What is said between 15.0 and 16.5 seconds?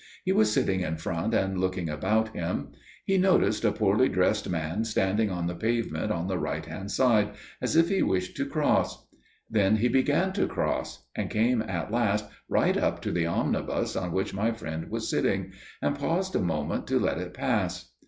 sitting, and paused a